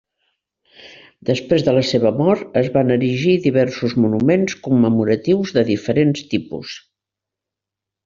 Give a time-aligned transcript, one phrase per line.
[1.29, 6.77] Després de la seva mort es van erigir diversos monuments commemoratius de diferents tipus.